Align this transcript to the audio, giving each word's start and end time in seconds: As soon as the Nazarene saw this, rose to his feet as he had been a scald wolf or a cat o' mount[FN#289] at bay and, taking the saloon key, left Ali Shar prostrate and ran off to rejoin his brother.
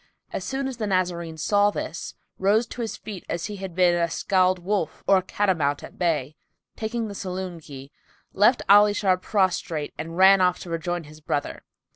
As 0.33 0.43
soon 0.43 0.67
as 0.67 0.77
the 0.77 0.87
Nazarene 0.87 1.37
saw 1.37 1.69
this, 1.69 2.15
rose 2.39 2.65
to 2.65 2.81
his 2.81 2.97
feet 2.97 3.23
as 3.29 3.45
he 3.45 3.57
had 3.57 3.75
been 3.75 3.93
a 3.93 4.09
scald 4.09 4.57
wolf 4.57 5.03
or 5.05 5.17
a 5.17 5.21
cat 5.21 5.47
o' 5.47 5.53
mount[FN#289] 5.53 5.83
at 5.83 5.99
bay 5.99 6.23
and, 6.25 6.33
taking 6.75 7.07
the 7.07 7.13
saloon 7.13 7.59
key, 7.59 7.91
left 8.33 8.63
Ali 8.67 8.93
Shar 8.95 9.15
prostrate 9.17 9.93
and 9.99 10.17
ran 10.17 10.41
off 10.41 10.57
to 10.61 10.71
rejoin 10.71 11.03
his 11.03 11.21
brother. 11.21 11.61